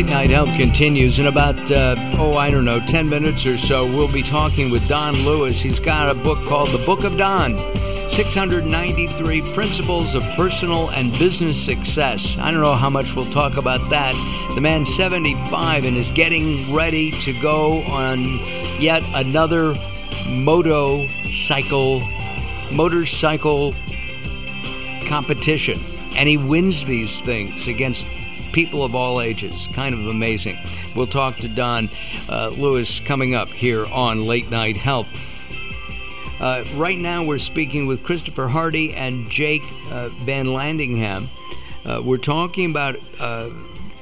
Late 0.00 0.08
Night 0.08 0.30
Health 0.30 0.54
continues. 0.54 1.18
In 1.18 1.26
about, 1.26 1.70
uh, 1.70 1.94
oh, 2.16 2.32
I 2.32 2.50
don't 2.50 2.64
know, 2.64 2.80
10 2.80 3.10
minutes 3.10 3.44
or 3.44 3.58
so, 3.58 3.84
we'll 3.84 4.10
be 4.10 4.22
talking 4.22 4.70
with 4.70 4.88
Don 4.88 5.12
Lewis. 5.26 5.60
He's 5.60 5.78
got 5.78 6.08
a 6.08 6.14
book 6.14 6.38
called 6.46 6.70
The 6.70 6.82
Book 6.86 7.04
of 7.04 7.18
Don 7.18 7.58
693 8.10 9.42
Principles 9.52 10.14
of 10.14 10.22
Personal 10.36 10.88
and 10.92 11.12
Business 11.18 11.62
Success. 11.62 12.38
I 12.38 12.50
don't 12.50 12.62
know 12.62 12.76
how 12.76 12.88
much 12.88 13.14
we'll 13.14 13.30
talk 13.30 13.58
about 13.58 13.90
that. 13.90 14.14
The 14.54 14.62
man's 14.62 14.88
75 14.96 15.84
and 15.84 15.98
is 15.98 16.10
getting 16.12 16.74
ready 16.74 17.10
to 17.20 17.38
go 17.38 17.82
on 17.82 18.38
yet 18.80 19.02
another 19.12 19.74
motorcycle 20.30 22.00
motorcycle 22.72 23.74
competition 25.04 25.78
and 26.16 26.26
he 26.26 26.38
wins 26.38 26.84
these 26.86 27.20
things 27.20 27.68
against 27.68 28.06
people 28.52 28.84
of 28.84 28.94
all 28.94 29.20
ages. 29.20 29.68
Kind 29.72 29.94
of 29.94 30.06
amazing. 30.06 30.58
We'll 30.94 31.06
talk 31.06 31.36
to 31.38 31.48
Don 31.48 31.90
uh, 32.28 32.48
Lewis 32.48 33.00
coming 33.00 33.34
up 33.34 33.48
here 33.48 33.86
on 33.86 34.26
Late 34.26 34.50
Night 34.50 34.76
Health. 34.76 35.08
Uh, 36.40 36.64
right 36.74 36.98
now, 36.98 37.22
we're 37.22 37.38
speaking 37.38 37.86
with 37.86 38.02
Christopher 38.02 38.48
Hardy 38.48 38.94
and 38.94 39.28
Jake 39.28 39.62
uh, 39.90 40.08
VanLandingham. 40.24 41.28
Uh, 41.84 42.00
we're 42.02 42.16
talking 42.16 42.70
about 42.70 42.96
uh, 43.20 43.50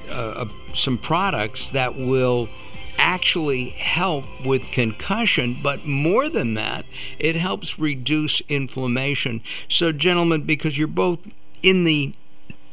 uh, 0.09 0.47
some 0.73 0.99
products 0.99 1.71
that 1.71 1.97
will 1.97 2.49
actually 2.97 3.71
help 3.71 4.25
with 4.45 4.63
concussion, 4.71 5.59
but 5.63 5.85
more 5.87 6.29
than 6.29 6.55
that, 6.55 6.85
it 7.19 7.37
helps 7.37 7.79
reduce 7.79 8.41
inflammation. 8.43 9.41
So, 9.69 9.93
gentlemen, 9.93 10.43
because 10.43 10.79
you're 10.79 10.87
both 10.87 11.27
in 11.63 11.85
the 11.85 12.15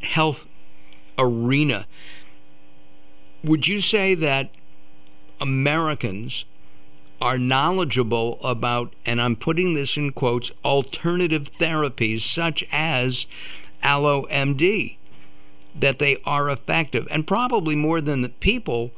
health 0.01 0.45
arena, 1.17 1.87
would 3.43 3.67
you 3.67 3.81
say 3.81 4.15
that 4.15 4.49
Americans 5.39 6.45
are 7.21 7.37
knowledgeable 7.37 8.39
about, 8.43 8.93
and 9.05 9.21
I'm 9.21 9.35
putting 9.35 9.73
this 9.73 9.97
in 9.97 10.11
quotes, 10.11 10.51
alternative 10.63 11.51
therapies 11.59 12.21
such 12.21 12.63
as 12.71 13.25
AloeMD, 13.83 14.97
that 15.77 15.99
they 15.99 16.17
are 16.25 16.49
effective, 16.49 17.07
and 17.11 17.27
probably 17.27 17.75
more 17.75 18.01
than 18.01 18.21
the 18.21 18.29
people, 18.29 18.91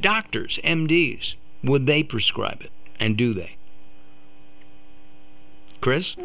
doctors, 0.00 0.58
MDs, 0.64 1.34
would 1.62 1.86
they 1.86 2.02
prescribe 2.02 2.62
it, 2.62 2.70
and 2.98 3.16
do 3.16 3.32
they? 3.32 3.56
Chris? 5.84 6.16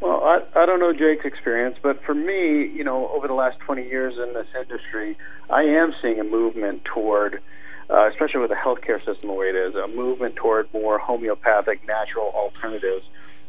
Well, 0.00 0.22
I, 0.22 0.42
I 0.54 0.64
don't 0.64 0.78
know 0.78 0.92
Jake's 0.92 1.24
experience, 1.24 1.76
but 1.82 2.00
for 2.04 2.14
me, 2.14 2.68
you 2.68 2.84
know, 2.84 3.08
over 3.08 3.26
the 3.26 3.34
last 3.34 3.58
20 3.58 3.82
years 3.82 4.14
in 4.16 4.32
this 4.32 4.46
industry, 4.56 5.18
I 5.50 5.62
am 5.62 5.92
seeing 6.00 6.20
a 6.20 6.22
movement 6.22 6.84
toward, 6.84 7.42
uh, 7.90 8.08
especially 8.12 8.38
with 8.42 8.50
the 8.50 8.54
healthcare 8.54 9.04
system 9.04 9.26
the 9.26 9.32
way 9.32 9.46
it 9.46 9.56
is, 9.56 9.74
a 9.74 9.88
movement 9.88 10.36
toward 10.36 10.72
more 10.72 11.00
homeopathic, 11.00 11.84
natural 11.84 12.26
alternatives, 12.26 13.04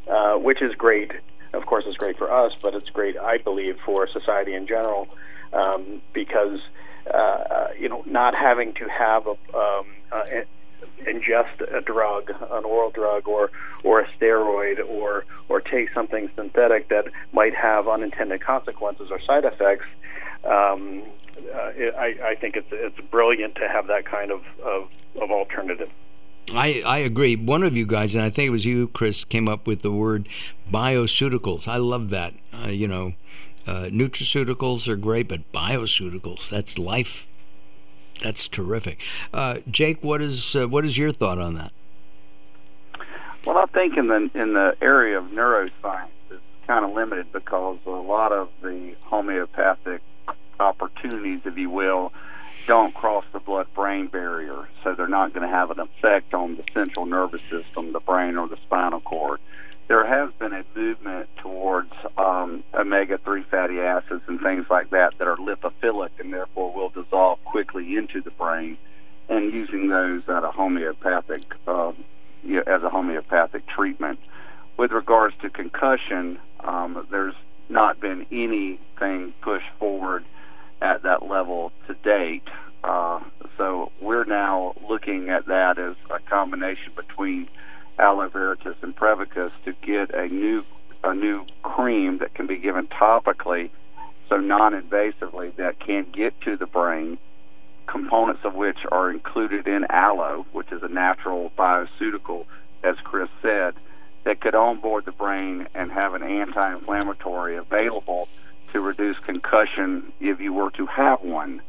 uh, 0.08 0.38
which 0.38 0.64
is 0.64 0.74
great. 0.74 1.12
Of 1.54 1.68
course, 1.68 1.84
it's 1.86 1.98
great 1.98 2.18
for 2.18 2.34
us, 2.34 2.54
but 2.60 2.74
it's 2.74 2.90
great, 2.90 3.16
I 3.20 3.38
believe, 3.38 3.78
for 3.86 4.08
society 4.08 4.56
in 4.56 4.66
general, 4.66 5.08
um, 5.54 6.02
because 6.14 6.62
uh, 7.14 7.16
uh 7.16 7.68
you 7.80 7.90
know, 7.90 8.02
not 8.08 8.34
having 8.34 8.74
to 8.74 8.90
have 8.90 9.28
a 9.28 9.38
um, 9.56 9.86
uh, 10.12 10.24
ingest 11.02 11.62
a 11.76 11.82
drug, 11.82 12.30
an 12.30 12.66
oral 12.66 12.92
drug, 12.92 13.28
or 13.28 13.52
or 13.84 14.02
a 14.02 14.08
steroid, 14.18 14.80
or 14.88 15.26
or 15.48 15.62
take 15.62 15.92
something 15.94 16.30
synthetic 16.36 16.90
that 16.90 17.06
might 17.32 17.56
have 17.56 17.88
unintended 17.88 18.42
consequences 18.42 19.10
or 19.12 19.20
side 19.22 19.46
effects. 19.46 19.86
Um, 20.44 21.04
uh, 21.54 21.72
it, 21.76 21.96
I, 21.96 22.32
I 22.32 22.36
think 22.36 22.56
it's 22.56 22.68
it's 22.72 23.00
brilliant 23.10 23.56
to 23.56 23.68
have 23.68 23.88
that 23.88 24.06
kind 24.06 24.32
of, 24.32 24.42
of, 24.64 24.90
of 25.22 25.32
alternative. 25.32 25.90
I, 26.52 26.82
I 26.86 26.98
agree. 27.00 27.36
One 27.36 27.64
of 27.64 27.78
you 27.78 27.86
guys, 27.86 28.16
and 28.16 28.24
I 28.24 28.30
think 28.30 28.48
it 28.48 28.52
was 28.52 28.66
you, 28.66 28.88
Chris, 28.88 29.24
came 29.24 29.48
up 29.48 29.68
with 29.68 29.82
the 29.82 29.92
word 29.92 30.28
bioceuticals. 30.72 31.68
I 31.68 31.78
love 31.78 32.10
that. 32.10 32.34
Uh, 32.52 32.70
you 32.70 32.88
know, 32.88 33.14
uh, 33.68 33.84
nutraceuticals 33.92 34.88
are 34.88 34.96
great, 34.96 35.28
but 35.28 35.52
bioceuticals, 35.52 36.50
that's 36.50 36.80
life 36.80 37.28
that's 38.22 38.48
terrific. 38.48 39.00
Uh, 39.34 39.60
Jake, 39.70 40.04
what 40.04 40.22
is 40.22 40.56
uh, 40.56 40.68
what 40.68 40.86
is 40.86 40.98
your 40.98 41.12
thought 41.12 41.40
on 41.40 41.56
that? 41.56 41.72
Well, 43.46 43.58
I 43.58 43.66
think 43.68 43.98
in 43.98 44.08
the 44.08 44.30
in 44.34 44.54
the 44.54 44.76
area 44.82 45.18
of 45.18 45.26
neuroscience, 45.26 46.10
it's 46.30 46.42
kind 46.68 46.86
of 46.86 46.92
limited 46.92 47.32
because 47.32 47.78
a 47.86 47.90
lot 47.90 48.32
of 48.32 48.50
the 48.62 48.96
homeopathic 49.04 50.02
opportunities, 50.60 51.42
if 51.46 51.58
you 51.58 51.70
will, 51.70 52.12
don't 52.68 52.94
cross 52.94 53.24
the 53.32 53.40
blood-brain 53.40 54.08
barrier, 54.08 54.68
so 54.84 54.94
they're 54.94 55.08
not 55.08 55.34
going 55.34 55.48
to 55.48 55.54
have 55.54 55.72
an 55.72 55.80
effect 55.80 56.34
on 56.34 56.58
the 56.58 56.64
central 56.74 57.06
nervous 57.06 57.42
system, 57.50 57.94
the 57.94 58.02
brain, 58.02 58.38
or 58.38 58.48
the 58.50 58.58
spinal 58.58 59.00
cord 59.00 59.40
there 59.90 60.06
has 60.06 60.32
been 60.38 60.54
a 60.54 60.64
movement 60.76 61.28
towards 61.38 61.89
um, 62.40 62.64
omega-3 62.74 63.46
fatty 63.46 63.80
acids 63.80 64.22
and 64.28 64.40
things 64.42 64.66
like 64.70 64.90
that 64.92 65.18
that 65.18 65.28
are 65.28 65.38
lipophilic 65.38 66.10
and 66.20 66.34
therefore 66.34 66.74
will 66.74 66.90
dissolve 66.90 67.44
quickly 67.46 67.96
into 67.96 68.22
the 68.22 68.32
brain, 68.32 68.78
and 69.28 69.54
using 69.54 69.90
those 69.90 70.24
at 70.28 70.44
a 70.44 70.52
homeopathic 70.52 71.44
uh, 71.68 71.92
you 72.44 72.56
know, 72.56 72.64
as 72.68 72.84
a 72.84 72.90
homeopathic 72.90 73.68
treatment. 73.68 74.20
With 74.78 74.92
regards 74.92 75.36
to 75.42 75.50
concussion, 75.50 76.40
um, 76.62 77.06
there's 77.12 77.36
not 77.68 78.00
been 78.00 78.26
anything 78.32 79.34
pushed 79.42 79.70
forward 79.78 80.26
at 80.82 81.04
that 81.04 81.28
level 81.28 81.72
to 81.88 81.94
date. 81.96 82.48
Uh, 82.84 83.20
so 83.58 83.92
we're 84.02 84.24
now 84.24 84.74
looking 84.88 85.30
at 85.30 85.46
that 85.48 85.78
as 85.78 85.96
a 86.10 86.20
combination 86.30 86.94
between 86.96 87.50
AloeVeritas 88.00 88.82
and 88.82 88.96
Prevacus 88.96 89.52
to 89.66 89.74
get 89.86 90.16
a 90.16 90.28
new 90.30 90.64
a 91.04 91.14
new 91.14 91.46
cream 91.64 92.18
that 92.20 92.34
can 92.34 92.48
be 92.48 92.58
given 92.58 92.88
topically, 92.88 93.70
so 94.28 94.38
non-invasively, 94.38 95.56
that 95.56 95.80
can 95.80 96.06
get 96.12 96.40
to 96.42 96.58
the 96.58 96.66
brain. 96.66 97.18
Components 97.88 98.42
of 98.44 98.54
which 98.54 98.78
are 98.92 99.10
included 99.10 99.68
in 99.68 99.86
aloe, 99.90 100.46
which 100.52 100.72
is 100.72 100.84
a 100.84 100.88
natural 100.88 101.52
bioceutical, 101.58 102.46
as 102.84 102.96
Chris 103.04 103.30
said, 103.42 103.74
that 104.26 104.42
could 104.42 104.54
onboard 104.54 105.06
the 105.06 105.12
brain 105.12 105.68
and 105.74 105.92
have 105.92 106.14
an 106.14 106.24
anti-inflammatory 106.24 107.56
available 107.56 108.28
to 108.72 108.82
reduce 108.82 109.18
concussion 109.20 110.12
if 110.20 110.40
you 110.40 110.54
were 110.54 110.70
to 110.72 110.86
have 110.86 111.22
one. 111.22 111.62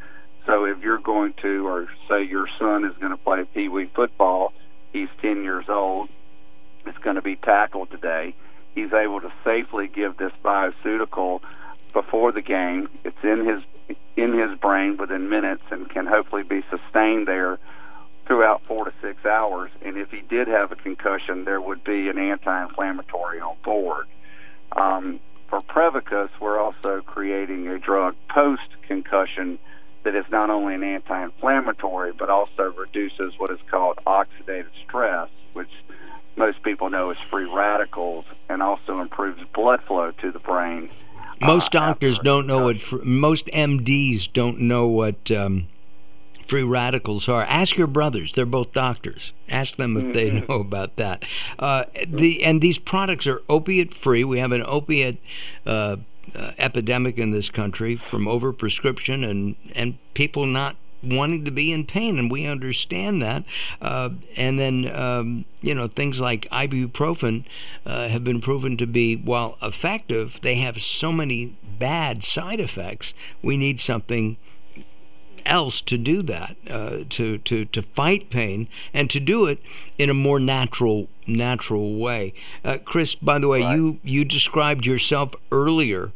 So 0.47 0.65
if 0.65 0.83
you're 0.83 0.99
going 0.99 1.35
to, 1.43 1.67
or 1.67 1.89
say 2.09 2.25
your 2.25 2.49
son 2.59 2.85
is 2.85 2.97
going 2.99 3.13
to 3.13 3.17
play 3.17 3.45
pee 3.45 3.69
wee 3.69 3.87
football, 3.95 4.53
he's 4.93 5.09
10 5.23 5.43
years 5.43 5.67
old, 5.69 6.11
is 6.87 6.97
going 7.03 7.17
to 7.17 7.23
be 7.23 7.37
tackled 7.37 7.91
today. 7.91 8.35
He's 8.75 8.93
able 8.93 9.21
to 9.21 9.33
safely 9.45 9.89
give 9.89 10.17
this 10.17 10.33
bioceutical 10.45 11.41
before 11.93 12.33
the 12.33 12.43
game. 12.43 12.89
It's 13.05 13.23
in 13.23 13.45
his 13.47 13.63
in 14.17 14.39
his 14.39 14.57
brain 14.59 14.97
within 14.97 15.29
minutes 15.29 15.63
and 15.71 15.89
can 15.89 16.07
hopefully 16.07 16.45
be 16.45 16.63
sustained 16.71 17.27
there 17.27 17.59
throughout 18.27 18.63
four 18.67 18.85
to 18.85 18.93
six 19.01 19.25
hours. 19.27 19.71
And 19.85 19.97
if 19.97 20.11
he 20.11 20.21
did 20.21 20.47
have 20.47 20.71
a 20.71 20.77
concussion, 20.77 21.45
there 21.45 21.61
would 21.61 21.83
be 21.83 22.09
an 22.09 22.19
anti-inflammatory 22.19 23.41
on 23.41 23.57
board. 23.65 24.07
Um, 24.73 25.19
for 25.49 25.61
Prevacus, 25.63 26.31
we're 26.41 26.61
also 26.61 27.01
creating 27.05 27.67
a 27.67 27.79
drug 27.79 28.15
post-concussion 28.29 29.59
that 30.05 30.15
is 30.15 30.25
not 30.31 30.49
only 30.49 30.75
an 30.75 30.85
anti-inflammatory 30.85 32.13
but 32.13 32.31
also 32.31 32.73
reduces 32.77 33.35
what 33.39 33.51
is 33.51 33.59
called 33.71 33.99
oxidative 34.07 34.71
stress, 34.87 35.29
most 36.41 36.63
people 36.63 36.89
know 36.89 37.11
as 37.11 37.19
free 37.31 37.45
radicals 37.45 38.25
and 38.49 38.63
also 38.63 39.01
improves 39.01 39.41
blood 39.55 39.81
flow 39.83 40.11
to 40.11 40.33
the 40.33 40.39
brain. 40.39 40.91
Most 41.41 41.75
uh, 41.75 41.81
doctors 41.81 42.19
don't 42.19 42.47
know 42.47 42.65
what, 42.65 42.81
fr- 42.81 43.05
most 43.05 43.47
MDs 43.47 44.33
don't 44.33 44.59
know 44.61 44.89
what 44.89 45.31
um, 45.31 45.69
free 46.47 46.63
radicals 46.63 47.29
are. 47.29 47.43
Ask 47.43 47.77
your 47.77 47.87
brothers; 47.87 48.33
they're 48.33 48.47
both 48.47 48.73
doctors. 48.73 49.33
Ask 49.51 49.77
them 49.77 49.97
if 49.97 50.03
mm-hmm. 50.05 50.13
they 50.13 50.31
know 50.49 50.61
about 50.61 50.97
that. 50.97 51.25
Uh, 51.59 51.85
the 52.07 52.43
and 52.43 52.61
these 52.63 52.79
products 52.79 53.27
are 53.27 53.43
opiate 53.49 53.95
free. 53.95 54.25
We 54.25 54.39
have 54.41 54.53
an 54.53 54.65
opiate. 54.67 55.19
Uh, 55.65 55.97
uh, 56.33 56.53
epidemic 56.59 57.19
in 57.19 57.33
this 57.33 57.51
country 57.51 57.97
from 57.97 58.27
overprescription 58.27 59.29
and 59.29 59.57
and 59.75 59.99
people 60.15 60.47
not 60.47 60.77
wanting 61.03 61.45
to 61.45 61.51
be 61.51 61.73
in 61.73 61.87
pain, 61.87 62.19
and 62.19 62.31
we 62.31 62.47
understand 62.47 63.23
that. 63.23 63.45
Uh, 63.81 64.11
and 64.37 64.59
then, 64.59 64.91
um, 64.95 65.45
you 65.61 65.75
know, 65.75 65.89
things 65.89 66.21
like 66.21 66.49
ibuprofen 66.51 67.45
uh, 67.87 68.09
have 68.09 68.25
been 68.25 68.41
proven 68.41 68.77
to 68.77 68.87
be, 68.87 69.17
while 69.17 69.57
effective, 69.63 70.41
they 70.43 70.57
have 70.57 70.81
so 70.81 71.13
many 71.13 71.57
bad 71.79 72.25
side 72.25 72.61
effects. 72.61 73.15
We 73.43 73.57
need 73.57 73.81
something 73.81 74.37
else 75.47 75.81
to 75.81 75.97
do 75.97 76.23
that, 76.23 76.57
uh, 76.69 76.99
to, 77.09 77.39
to, 77.39 77.65
to 77.65 77.83
fight 77.83 78.31
pain, 78.31 78.69
and 78.93 79.09
to 79.11 79.19
do 79.19 79.47
it 79.47 79.59
in 79.99 80.11
a 80.11 80.15
more 80.15 80.39
natural 80.39 81.09
natural 81.27 81.95
way. 81.95 82.35
Uh, 82.65 82.77
Chris, 82.85 83.15
by 83.15 83.39
the 83.39 83.47
way, 83.47 83.63
right. 83.63 83.77
you, 83.77 84.01
you 84.03 84.25
described 84.25 84.85
yourself 84.85 85.33
earlier 85.53 86.11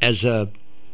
as 0.00 0.24
a 0.24 0.48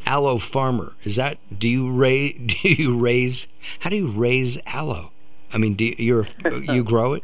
aloe 0.06 0.38
farmer. 0.38 0.94
Is 1.04 1.16
that 1.16 1.38
do 1.56 1.68
you 1.68 1.90
raise 1.90 2.34
do 2.46 2.68
you 2.68 2.98
raise 2.98 3.46
how 3.80 3.90
do 3.90 3.96
you 3.96 4.08
raise 4.08 4.58
aloe? 4.66 5.12
I 5.52 5.58
mean, 5.58 5.74
do 5.74 5.84
you 5.84 5.94
you're, 5.98 6.26
you 6.62 6.84
grow 6.94 7.14
it? 7.14 7.22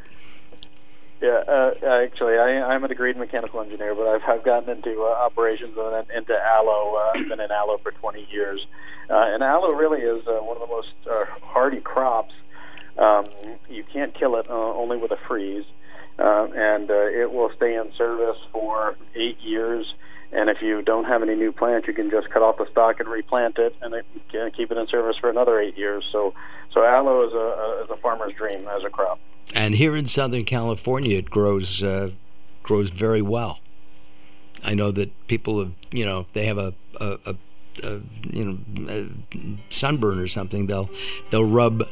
Yeah, 1.20 1.42
uh, 1.48 1.70
actually, 2.04 2.36
I, 2.36 2.62
I'm 2.62 2.84
a 2.84 2.88
degreed 2.88 3.16
mechanical 3.16 3.60
engineer, 3.62 3.94
but 3.94 4.06
I've, 4.06 4.20
I've 4.28 4.44
gotten 4.44 4.68
into 4.68 5.02
uh, 5.02 5.24
operations 5.24 5.74
and 5.76 5.94
then 5.94 6.16
into 6.16 6.34
aloe. 6.34 6.94
Uh, 6.94 7.18
I've 7.18 7.28
been 7.28 7.40
in 7.40 7.50
aloe 7.50 7.78
for 7.82 7.90
20 7.90 8.28
years, 8.30 8.66
uh, 9.08 9.24
and 9.32 9.42
aloe 9.42 9.72
really 9.72 10.00
is 10.00 10.26
uh, 10.26 10.34
one 10.42 10.56
of 10.56 10.68
the 10.68 10.74
most 10.74 10.92
uh, 11.10 11.24
hardy 11.42 11.80
crops. 11.80 12.34
Um, 12.98 13.26
you 13.68 13.82
can't 13.90 14.14
kill 14.14 14.36
it 14.36 14.46
uh, 14.50 14.52
only 14.52 14.98
with 14.98 15.10
a 15.10 15.16
freeze, 15.26 15.64
uh, 16.18 16.48
and 16.54 16.90
uh, 16.90 17.06
it 17.06 17.32
will 17.32 17.50
stay 17.56 17.74
in 17.74 17.92
service 17.96 18.38
for 18.52 18.96
eight 19.14 19.38
years. 19.40 19.86
And 20.32 20.50
if 20.50 20.60
you 20.60 20.82
don't 20.82 21.04
have 21.04 21.22
any 21.22 21.34
new 21.34 21.52
plants, 21.52 21.86
you 21.86 21.94
can 21.94 22.10
just 22.10 22.30
cut 22.30 22.42
off 22.42 22.58
the 22.58 22.66
stock 22.70 23.00
and 23.00 23.08
replant 23.08 23.58
it, 23.58 23.74
and 23.80 23.94
it 23.94 24.04
keep 24.56 24.70
it 24.70 24.76
in 24.76 24.86
service 24.88 25.16
for 25.20 25.30
another 25.30 25.60
eight 25.60 25.78
years. 25.78 26.04
So, 26.12 26.34
so 26.72 26.84
aloe 26.84 27.26
is 27.26 27.32
a, 27.32 27.84
is 27.84 27.90
a 27.90 27.96
farmer's 28.00 28.34
dream 28.34 28.66
as 28.68 28.82
a 28.84 28.90
crop. 28.90 29.18
And 29.54 29.74
here 29.74 29.94
in 29.96 30.06
Southern 30.06 30.44
California, 30.44 31.18
it 31.18 31.30
grows 31.30 31.82
uh, 31.82 32.10
grows 32.62 32.90
very 32.90 33.22
well. 33.22 33.60
I 34.64 34.74
know 34.74 34.90
that 34.90 35.28
people 35.28 35.60
have, 35.60 35.72
you 35.92 36.04
know, 36.04 36.26
they 36.32 36.46
have 36.46 36.58
a, 36.58 36.74
a, 37.00 37.18
a, 37.26 37.36
a 37.84 38.00
you 38.32 38.58
know 38.74 39.08
sunburn 39.70 40.18
or 40.18 40.26
something. 40.26 40.66
They'll 40.66 40.90
they'll 41.30 41.44
rub 41.44 41.84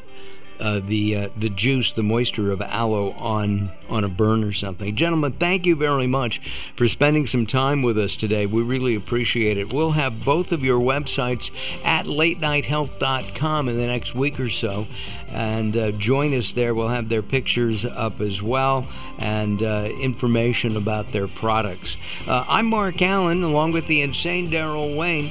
uh, 0.61 0.81
the 0.85 1.17
uh, 1.17 1.29
the 1.37 1.49
juice, 1.49 1.93
the 1.93 2.03
moisture 2.03 2.51
of 2.51 2.63
aloe 2.63 3.11
on 3.13 3.71
on 3.89 4.05
a 4.05 4.09
burn 4.09 4.45
or 4.45 4.53
something. 4.53 4.95
Gentlemen, 4.95 5.33
thank 5.33 5.67
you 5.67 5.77
very 5.77 6.07
much 6.07 6.41
for 6.77 6.89
spending 6.89 7.27
some 7.27 7.47
time 7.47 7.83
with 7.83 7.99
us 7.99 8.17
today. 8.17 8.47
We 8.47 8.63
really 8.63 8.95
appreciate 8.95 9.59
it. 9.59 9.73
We'll 9.73 9.93
have 9.93 10.25
both 10.25 10.53
of 10.53 10.65
your 10.65 10.81
websites 10.81 11.51
at 11.85 12.07
latenighthealth.com 12.07 13.69
in 13.69 13.77
the 13.77 13.87
next 13.87 14.15
week 14.15 14.41
or 14.41 14.49
so, 14.49 14.87
and 15.29 15.77
uh, 15.77 15.91
join 15.93 16.35
us 16.35 16.53
there. 16.53 16.75
We'll 16.75 16.89
have 16.89 17.09
their 17.09 17.23
pictures 17.23 17.85
up 17.85 18.21
as 18.21 18.43
well 18.43 18.87
and 19.19 19.63
uh, 19.63 19.89
information 20.01 20.77
about 20.77 21.13
their 21.13 21.29
products. 21.29 21.97
Uh, 22.27 22.45
I'm 22.49 22.67
Mark 22.67 22.97
Alyn, 22.97 23.43
along 23.43 23.73
with 23.73 23.87
the 23.87 24.01
insane 24.01 24.51
Daryl 24.51 24.97
Wayne. 24.97 25.31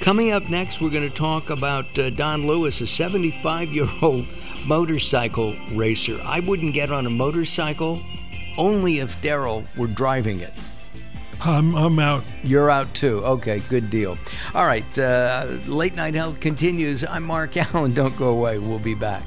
Coming 0.00 0.30
up 0.30 0.48
next, 0.48 0.80
we're 0.80 0.88
going 0.90 1.08
to 1.08 1.14
talk 1.14 1.50
about 1.50 1.98
uh, 1.98 2.08
Don 2.08 2.46
Lewis, 2.46 2.80
a 2.80 2.86
75 2.86 3.70
year 3.70 3.86
old 4.00 4.26
motorcycle 4.64 5.54
racer. 5.72 6.18
I 6.24 6.40
wouldn't 6.40 6.72
get 6.72 6.90
on 6.90 7.06
a 7.06 7.10
motorcycle 7.10 8.00
only 8.56 9.00
if 9.00 9.20
Daryl 9.20 9.64
were 9.76 9.86
driving 9.86 10.40
it. 10.40 10.54
I'm, 11.42 11.74
I'm 11.74 11.98
out. 11.98 12.24
You're 12.42 12.70
out 12.70 12.92
too. 12.94 13.18
Okay, 13.24 13.60
good 13.68 13.90
deal. 13.90 14.16
All 14.54 14.66
right, 14.66 14.98
uh, 14.98 15.46
Late 15.66 15.94
Night 15.94 16.14
Health 16.14 16.40
continues. 16.40 17.04
I'm 17.04 17.24
Mark 17.24 17.52
Alyn. 17.56 17.94
Don't 17.94 18.16
go 18.16 18.28
away. 18.28 18.58
We'll 18.58 18.78
be 18.78 18.94
back. 18.94 19.22